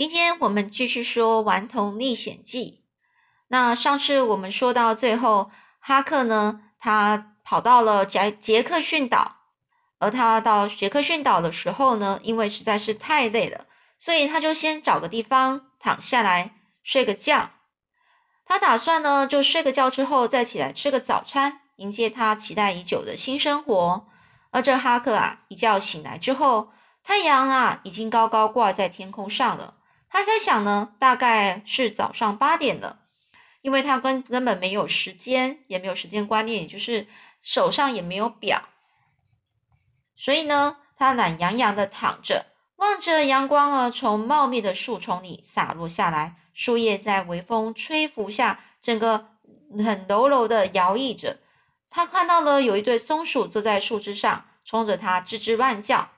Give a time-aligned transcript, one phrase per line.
[0.00, 2.80] 今天我们继续说《顽童历险记》。
[3.48, 9.36] 那上次我们说到最后，哈克呢，他跑到了杰杰克逊岛，
[9.98, 13.66] 而他到杰克逊岛的时候呢，因为实在是太累了，
[13.98, 17.50] 所以他就先找个地方躺下来睡个觉。
[18.46, 24.06] 他打算呢，就睡个觉之后再起来吃个早餐，迎接他期待已久的新生活。
[24.50, 26.70] 而这哈克啊，一觉醒来之后，
[27.04, 29.74] 太阳啊已经高高挂在天空上了。
[30.12, 32.98] 他在想呢，大概是早上八点了，
[33.62, 37.06] 因为他根根本没有时间，也没有时间观念，也就是
[37.40, 38.68] 手上也没有表，
[40.16, 49.28] 所以呢，他懒洋洋的躺着，望着阳光啊从茂密的树丛里洒落下来，树叶在微风吹拂下，整个
[49.78, 51.38] 很柔柔的摇曳着。
[51.88, 56.10] 他看到了有一对松鼠坐在树枝上，冲着他吱吱乱叫。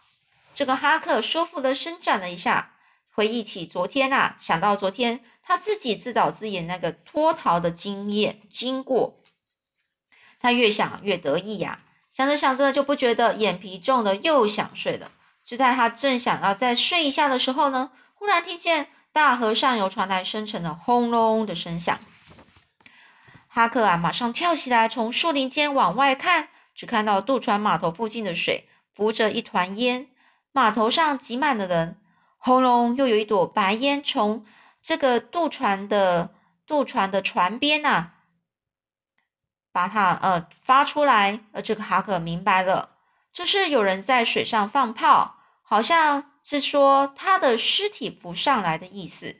[0.54, 2.70] 这个哈克舒服的伸展了一下。
[3.14, 9.20] 回忆起昨天呐，想到昨天他自己自导自演那个脱逃的经验经过，
[10.40, 11.80] 他越想越得意呀。
[12.12, 15.12] 想着想着就不觉得眼皮重了，又想睡了。
[15.44, 21.98] 就在他正想要再睡一下的时候呢，忽然听见大河上游传来深沉的轰隆的声响。
[23.48, 30.08] 哈克啊，马上跳起来，从树林间往外看，只看到渡船码头附近的水浮着一团烟，
[30.52, 31.98] 码头上挤满了人。
[32.44, 32.96] 轰隆！
[32.96, 34.44] 又有一朵白烟从
[34.82, 36.34] 这个渡船的
[36.66, 38.06] 渡船的船边呐，
[39.70, 41.38] 把它呃发出来。
[41.52, 42.96] 而这个哈克明白了，
[43.32, 49.36] 就是有人在水上放炮，好像是说他的尸体浮上来的意思。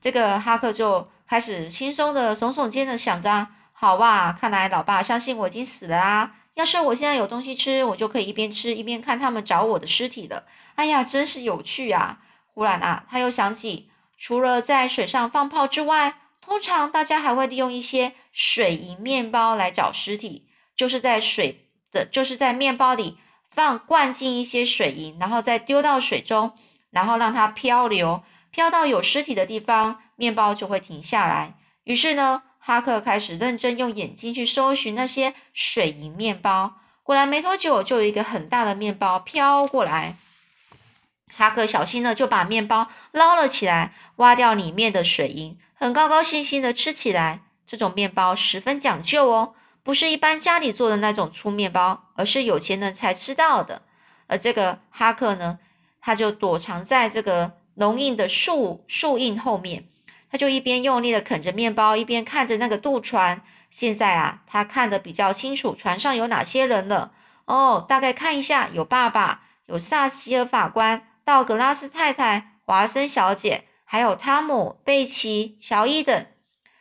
[0.00, 6.36] 这个哈克就开始轻松的耸耸肩的想着：好哇，看来老爸相信我已经死了啊！
[6.54, 10.44] 要是我现在有东西吃，我就可以一边吃一边看他们找我的尸体了。
[10.74, 12.20] 哎呀，真是有趣啊！
[12.52, 20.46] 忽然啊，他又想起，除了在水上放炮之外，通常大家还会利用一些水银面包来找尸体，
[20.76, 23.16] 就是在水的，就是在面包里
[23.50, 26.52] 放灌进一些水银，然后再丢到水中，
[26.90, 31.54] 然后让它漂流，漂到有尸体的地方，面包就会停下来。
[31.84, 32.42] 于是呢。
[32.64, 40.16] 哈克开始认真用眼睛去搜寻那些水银面包，果然没多久就有一个很大的面包飘过来。
[41.34, 47.40] 哈克小心的就把面包捞了起来，挖掉里面的水银，很高高兴兴的吃起来。
[47.66, 53.82] 这种面包十分讲究哦，不是一般家里做的那种粗面包，而是有钱人才吃到的。
[54.28, 55.58] 而这个哈克呢，
[56.00, 59.88] 他就躲藏在这个浓荫的树树荫后面。
[60.32, 63.42] 他就一边用力的啃着面包，一边看着那个渡船。
[63.68, 67.12] 现在啊，他看得比较清楚，船上有哪些人了。
[67.44, 76.26] 哦，大概看一下，有爸爸，有萨希尔法官，道格拉斯太太，华森小姐，还有汤姆、贝奇、乔伊等。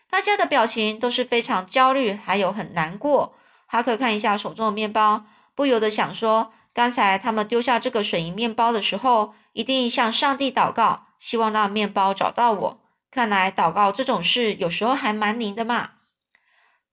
[0.09, 3.35] 大家的表情都是非常焦虑，还有很难过。
[3.67, 5.25] 哈克看一下手中的面包，
[5.55, 12.80] 不由得想说：刚才他们丢下这个水银面包的时候，一定向上帝祷告，希望让面包找到我。
[13.11, 15.91] 看来祷告这种事有时候还蛮灵的嘛。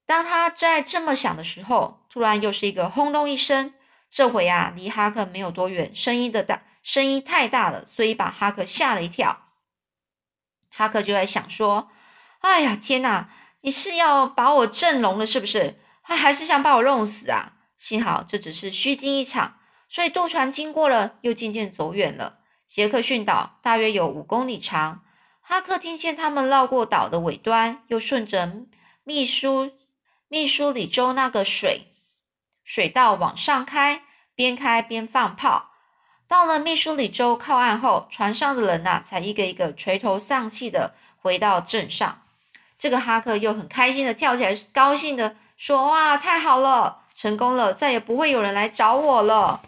[0.05, 3.73] 当他在这么想的时候，突然又是一个轰隆一声。
[4.11, 9.47] 这回啊，离哈克没有多远，声音的大，声音太大了，所以把哈克吓了一跳。
[10.71, 11.91] 哈克就在想说
[12.41, 13.29] ：“哎呀，天哪！
[13.61, 15.79] 你是要把我震聋了是不是？
[16.03, 17.53] 他还是想把我弄死啊？
[17.77, 19.59] 幸好这只是虚惊一场。”
[19.91, 22.39] 所以渡船经过了，又渐渐走远了。
[22.67, 25.03] 杰克逊岛大约有五公里长。
[25.51, 28.53] 哈克听见他们绕过岛的尾端，又顺着
[29.03, 29.73] 秘书
[30.29, 31.95] 秘书里州那个水
[32.63, 34.03] 水道往上开，
[34.35, 35.71] 边开边放炮。
[36.29, 42.21] 到了秘书里州靠岸后，船上的人呐，才一个一个垂头丧气的回到镇上。
[42.77, 49.63] 这个哈克又很开心的跳起来，高兴的说：“哇，太好了，成功了，再也不会有人来找我了。”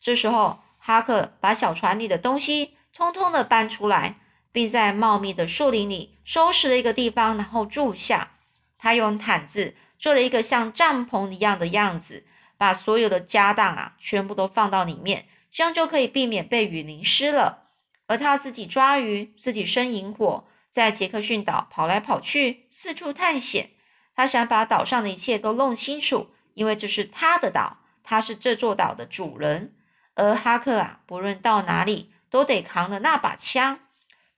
[0.00, 4.16] 这时候，哈克把小船里的东西通通的搬出来。
[4.52, 8.32] 并在茂密的树林里收拾了一个地方，然后住下。
[8.78, 12.26] 他用毯子做了一个像帐篷一样的样子，
[12.58, 17.70] 把所有的家当啊全部都放到里面，这样就可以避免被雨淋湿了。
[18.06, 23.70] 而他自己抓鱼，自己生萤火，在杰克逊岛跑来跑去，四处探险。
[24.14, 29.74] 他想把岛上的一切都弄清楚，因为这是他的岛，他是这座岛的主人。
[30.14, 33.78] 而哈克啊，不论到哪里，都得扛着那把枪。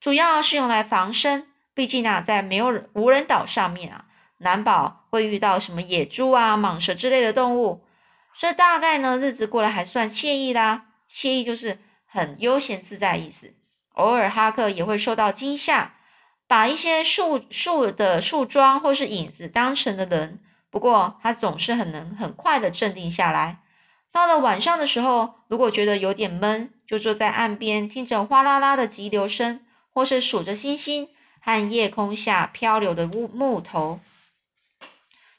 [0.05, 4.05] 主要是用来防身，毕竟啊，在没有人无人岛上面啊，
[4.37, 7.87] 难保会遇到什么野猪啊、蟒蛇之类的动物。
[8.39, 10.89] 这大概呢，日子过得还算惬意啦。
[11.09, 13.55] 惬意就是很悠闲自在意思。
[13.95, 15.95] 偶尔哈克也会受到惊吓，
[16.47, 20.43] 把一些树树的树桩或是影子当成的人。
[20.69, 23.63] 不过他总是很能很快的镇定下来。
[24.13, 29.64] 到了晚上的时候，如果觉得有点闷，就坐在岸边，听着哗啦啦的急流声，
[29.95, 31.09] 或是数着星星
[31.41, 34.01] 和夜空下漂流的木木头。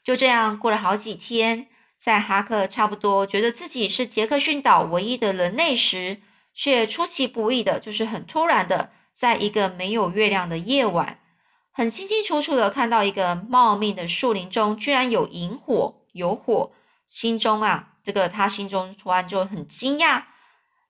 [0.02, 6.22] 就这样过了好几天，在哈克差不多觉得自己是杰克逊岛唯一的人类时，
[6.54, 11.18] 却出其不意的，就是很突然的，在一个没有月亮的夜晚，
[11.72, 16.72] 很清清楚楚的看到一个茂密的树林中居然有萤火，有火，
[17.10, 17.92] 心中啊。
[18.04, 20.22] 这个他心中突然就很惊讶，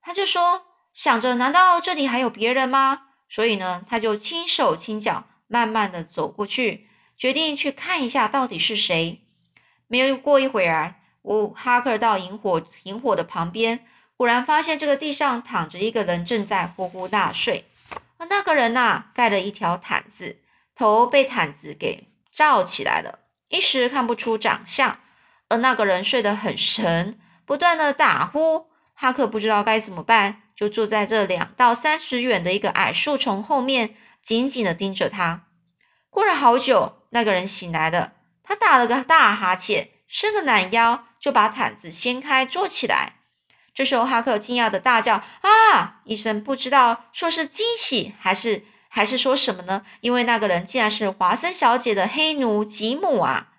[0.03, 6.87] 他就说：“想着，难道这里还有别人吗？”所以呢，他就轻手轻脚，慢慢的走过去，
[7.17, 9.21] 决定去看一下到底是谁。
[9.87, 13.85] 没有过一会儿，我哈克到萤火萤火的旁边，
[14.15, 17.65] 忽然发现这个地上躺着一个人，正在呼呼大睡。
[18.17, 20.41] 而那个人呐，盖了一条毯子，
[20.73, 23.19] 头被毯子给罩起来了，
[23.49, 24.99] 一时看不出长相。
[25.49, 28.67] 而那个人睡得很沉，不断的打呼。
[28.93, 35.43] 哈克不知道该怎么办，就住在这两到三十远的一个矮树丛后面，紧紧的盯着他。
[36.09, 43.17] 过了好久，那个人醒来了，他打了个大哈欠，伸个懒腰，就把毯子掀开坐起来。
[43.71, 49.83] 这时候，哈克惊讶的大叫：“啊！”一声，不知道说是惊喜还是还是说什么呢？
[50.01, 53.49] 因为那个人竟然是华森小姐的黑奴吉姆啊！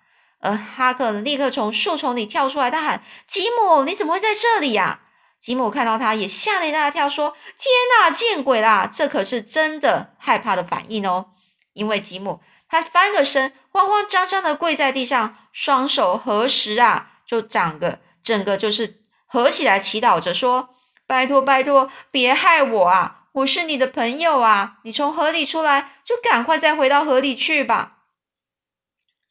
[0.41, 4.99] 而哈克立刻从树丛里跳出来，大喊：“吉姆，你怎么会在这里呀？”
[5.39, 8.89] 吉姆看到他，也吓了一大跳，说：“天哪，见鬼啦！
[8.91, 11.31] 这可是真的害怕的反应哦。”
[11.73, 20.75] 因为吉姆他翻个身，慌慌张张的跪在地上，双手合十啊，就整个整个就是合起来祈祷着，说
[21.07, 23.23] ：“拜托拜托，别害我啊！
[23.31, 24.79] 我是你的朋友啊！
[24.83, 27.99] 你从河里出来，就赶快再回到河里去吧。”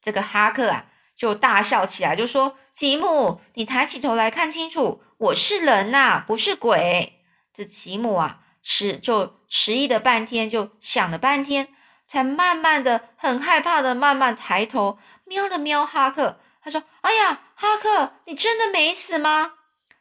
[0.01, 0.87] 这个哈克啊。
[1.19, 11.69] 就大笑起来，就说：“吉姆，你抬起头来看清楚，我是人呐，不是鬼。”这吉姆啊，迟就迟疑了半天，就想了半天，
[12.07, 16.39] 才慢慢的、很害怕的慢慢抬头瞄了瞄哈克。
[16.63, 19.55] 他说：“哎呀，哈克，你真的没死吗？”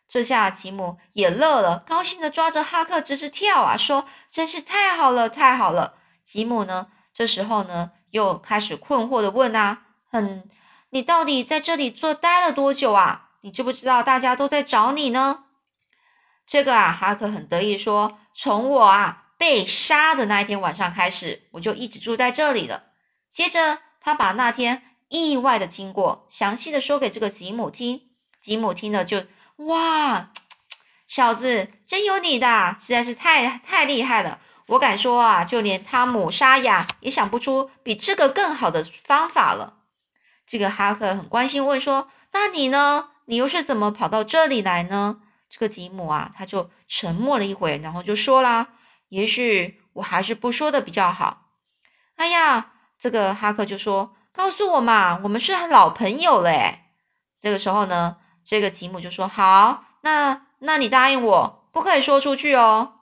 [0.07, 9.81] 这下吉姆也乐了，高兴的抓着哈克直直跳啊，说：“真是太好了，太好了！”吉姆呢，这时候呢，又开始困惑的问啊，
[10.11, 10.47] 很。
[10.91, 13.26] 你到底在这里坐待了多久啊？
[13.47, 15.45] 你知不知道大家都在找你呢？
[16.45, 22.88] 这个啊，哈克很得意说：“从我啊被杀的那一天晚上开始，我就一直住在这里了。”
[23.31, 28.01] 接着，他把那天意外的经过详细的说给这个吉姆听。
[28.41, 29.23] 吉姆听了就
[29.55, 30.29] 哇，
[31.07, 34.41] 小子真有你的，实在是太太厉害了！
[34.65, 39.75] 我敢说啊，就连汤姆沙哑也想不出比这个更好的方法了。
[40.45, 43.11] 这个哈克很关心问说：“那你呢？
[43.27, 48.68] 你又是怎么跑到这里来呢？”这个吉姆啊，他就沉默了一会，然后就说啦
[49.07, 51.45] ：“也许我还是不说的比较好。”
[52.18, 56.91] 哎呀，这个哈克就说：“告诉我嘛，我们是老朋友了。”哎，
[57.39, 62.95] 这个时候呢，这个吉姆就说：“好，那那你答应我，不可以说出去哦。”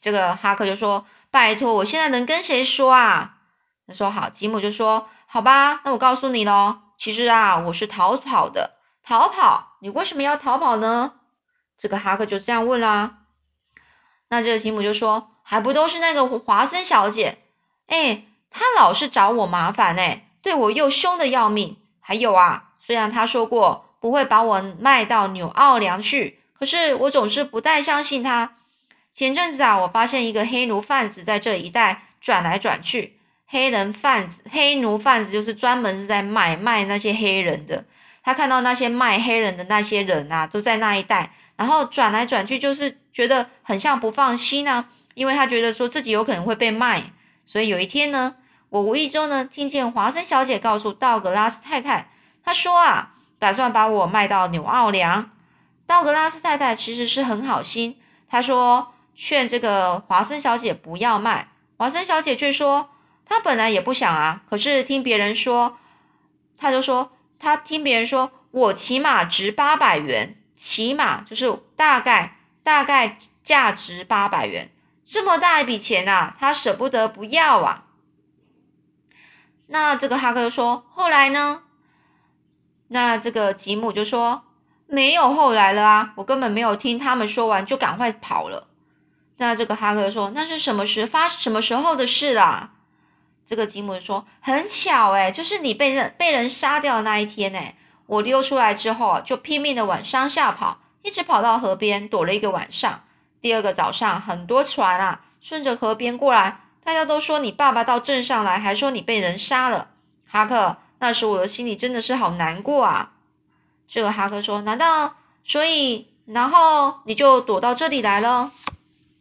[0.00, 3.38] 这个哈克就说：“拜托，我现在能跟谁说啊？”
[3.86, 5.08] 他说：“好。”吉姆就说。
[5.30, 6.78] 好吧，那我告诉你喽。
[6.96, 8.77] 其实啊，我是逃跑的。
[9.08, 9.78] 逃跑？
[9.80, 11.14] 你为什么要逃跑呢？
[11.78, 13.20] 这个哈克就这样问啦。
[14.28, 17.38] 那这个提姆就说：“还不都是那个华森小姐？
[17.86, 21.78] 哎，她老是找我麻烦哎，对我又凶的要命。
[22.00, 28.56] 还有啊，虽然她说过不会把我卖到纽奥良去，可是我总是不太相信她。
[29.14, 33.18] 前阵子啊，我发现一个黑奴贩子在这一带转来转去。”
[33.50, 37.86] 黑人贩子、黑奴贩子就是专门是在买卖那些黑人的。
[38.22, 47.12] 他看到那些卖黑人的那些人啊，都在那一带，然后转来转去，就是觉得很像不放心呢，因为他觉得说自己有可能会被卖。
[47.46, 48.34] 所以有一天呢，
[48.68, 52.10] 我无意中呢听见华生小姐告诉道格拉斯太太，
[52.44, 55.30] 她说啊，打算把我卖到纽奥良。
[55.86, 57.98] 道格拉斯太太其实是很好心，
[58.28, 62.90] 她说劝这个华生小姐不要卖，华生小姐却说。
[63.30, 65.76] 她本来也不想啊，可是听别人说，
[66.56, 74.70] 她就说他听别人说我起码值八百元，起码就是大概大概价值八百元，
[75.04, 77.84] 这么大一笔钱呐，他舍不得不要啊。
[79.66, 81.62] 那这个哈克说后来呢？
[82.88, 84.44] 那这个吉姆就说
[84.86, 88.68] 没有后来了啊，我根本没有听他们说完就赶快跑了。
[89.36, 92.72] 那这个哈克说：“那是什么时发什么时候的事啦？”
[93.48, 97.74] 这个吉姆说：“很巧诶，就是你被人被人杀掉的那一天诶，
[98.04, 103.04] 我溜出来之后就拼命的往山下跑，一直跑到河边躲了一个晚上。
[103.40, 109.88] 第二个早上，很多船啊顺着河边过来，大家都说你爸爸到镇上来，还说你被人杀了。
[110.26, 113.12] 哈克，那时我的心里真的是好难过啊。”
[113.88, 118.52] 这个哈克说：“难道所以，然后你就躲到这里来了？”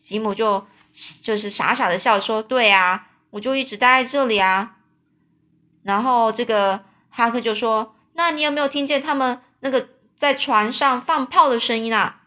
[0.03, 0.67] 吉姆就
[1.23, 4.77] 就是傻傻的笑说：“对啊。”我就一直待在这里啊，
[5.83, 12.21] 然后这个哈克就说：“那你有没有听见他们那个在船上放炮的声音啊？”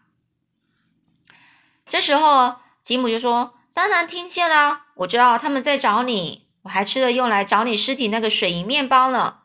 [1.88, 9.38] 这时候吉姆就说：“当然听见啦，我知道他们在找你，我还吃了用来找你尸体那个水银面包呢。”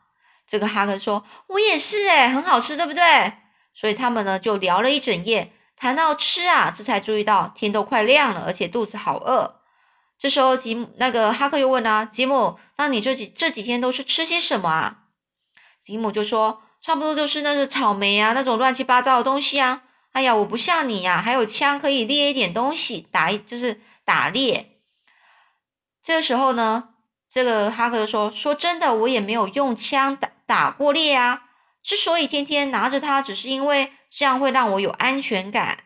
[0.46, 3.32] 这个哈克说：“我也是诶，很好吃，对不对？”
[3.74, 9.60] 所以他们呢就聊了一整夜，谈到吃啊，这才注意到天都快亮了，而且肚子好饿。
[10.18, 14.98] 这时候吉姆那个哈克又问啊，吉姆，那你这几这几天都是吃些什么啊？
[15.84, 19.82] 吉姆就说，差不多就是那个草莓啊，那种乱七八糟的东西啊。
[20.12, 24.80] 哎呀，我不像你呀，还有枪可以猎一点东西，打一就是打猎。
[26.02, 26.88] 这个时候呢，
[27.28, 31.42] 这个哈克就说，说真的，我也没有用枪打打过猎啊。
[31.82, 35.84] 之所以天天拿着它，只是因为这样会让我有安全感。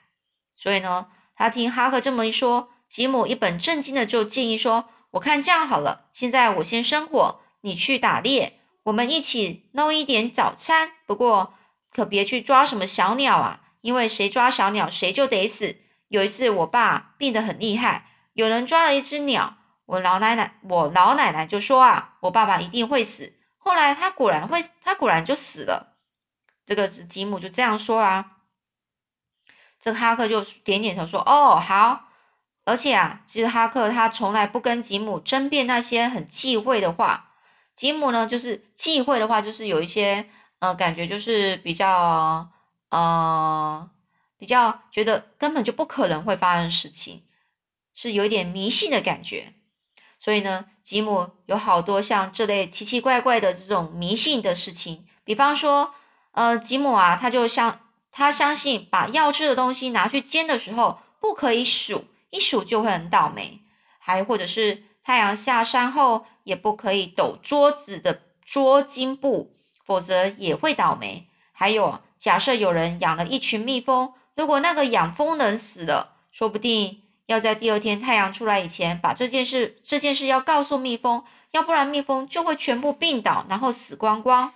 [0.57, 2.69] 所以呢，他听哈克这么一说。
[2.91, 10.91] 吉姆一本正经的就建议说：“我看这样好了，现在我先生火，你去打猎，我们一起弄一点早餐。
[11.07, 11.55] 不过
[11.93, 15.77] 可别去抓什么小鸟啊，因为谁抓小鸟谁就得死。
[16.09, 23.33] 有一次我爸病得很厉害，有人抓了一只鸟，我老奶奶我老奶奶就说啊，我爸爸一定会死。
[23.59, 25.95] 后来他果然会，他果然就死了。
[26.67, 28.39] 这个吉姆就这样说啊，
[29.79, 32.07] 这个哈克就点点头说：哦，好。”
[32.71, 37.33] 而且啊，其实哈克他从来不跟吉姆争辩那些很忌讳的话。
[37.75, 40.29] 吉姆呢，就是忌讳的话，就是有一些
[40.61, 42.49] 呃，感觉就是比较
[42.91, 43.91] 呃，
[44.39, 47.25] 比较觉得根本就不可能会发生事情，
[47.93, 49.55] 是有一点迷信的感觉。
[50.21, 55.93] 所以呢，吉姆有好多像这类奇奇怪怪的这种迷信的事情，比方说，
[56.31, 57.81] 呃，吉姆啊，他就相
[58.13, 62.05] 他相信把要吃的东西拿去煎的时候，不可以数。
[62.31, 63.61] 一数就会很倒霉，
[63.99, 71.29] 还或者是太阳下山后也不可以抖桌子的桌巾布，否则也会倒霉。
[71.53, 84.53] 还有，假设有人养了一群蜜蜂，如果那个养蜂人死了，说不定要在第二天太阳出来以前把这件事这件事要告诉蜜蜂，要不然蜜蜂就会全部病倒，然后死光光。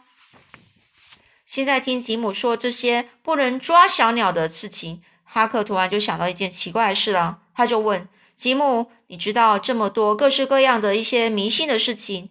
[1.45, 5.02] 现在听吉姆说这些不能抓小鸟的事情，
[5.35, 7.41] 哈克突然就想到一件奇怪的事了。
[7.57, 12.31] 他就问吉姆：“你知道这么多各式各样的一些迷信的事情，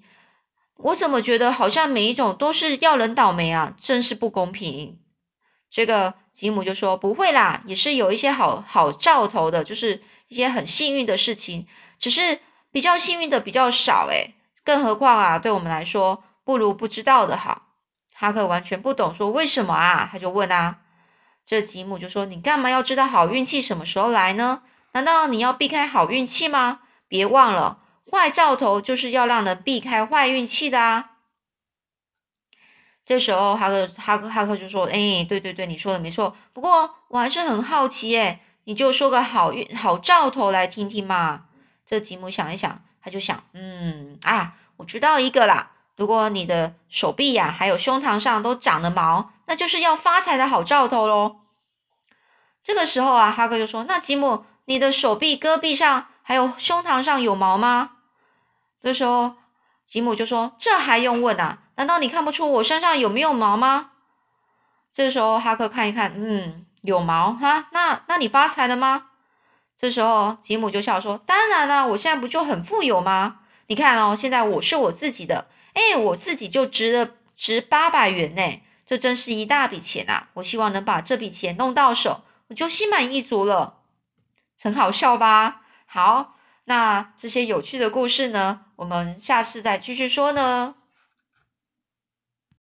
[0.78, 3.76] 我怎么觉得好像每一种都是要人倒霉啊？
[3.78, 4.98] 真是不公平。”
[5.70, 11.68] 这个吉姆就说：“不会啦，也是有一些好好兆头的，就是一些很幸运的事情，
[12.00, 12.40] 只是
[12.72, 14.08] 比较幸运的比较少。
[14.10, 14.34] 诶，
[14.64, 17.64] 更何况啊，对我们来说，不如不知道的好。”
[18.16, 20.78] 哈克完全不懂，说：“为什么啊？”他就问啊，
[21.46, 24.62] 这吉姆就说：“你干嘛要知道好运气什么时候来呢？”
[24.94, 26.80] 难道你要避开好运气吗？
[27.08, 27.80] 别忘了，
[28.12, 31.10] 坏兆头就是要让人避开坏运气的啊！
[33.06, 36.36] 这时候，哈克哈克哈克就说：“哎，对对对，你说的没错。
[36.54, 41.46] 不过我还是很好奇，哎，你就说个好运好兆头来听听嘛。”
[41.86, 45.72] 这吉姆想一想，他就想：“嗯啊，我知道一个啦。
[45.98, 51.42] 如果你的手臂呀，还有胸膛上都长了毛，那就是要发财的好兆头喽。”
[52.64, 57.98] 这个时候啊，哈克就说：“那吉姆。”你的手臂、胳臂上还有胸膛上有毛吗？
[58.80, 59.34] 这时候
[59.86, 61.64] 吉姆就说：“这还用问啊？
[61.76, 63.92] 难道你看不出我身上有没有毛吗？”
[64.94, 67.68] 这时候哈克看一看，嗯，有毛哈。
[67.74, 69.08] 那那你发财了吗？
[69.78, 73.42] 这时候吉姆就笑说：“当然啦，我现在不就很富有吗？
[73.68, 78.62] 你看哦，现在我是我自己的，哎，我自己就值了值八百元呢，
[78.94, 80.30] 这真是一大笔钱啊！
[80.36, 83.80] 我希望能把这笔钱弄到手，我就心满意足了。”
[84.62, 85.64] 很好笑吧？
[85.88, 86.36] 好，
[86.66, 90.76] 那这些有趣的故事呢，我们下次再继续说呢。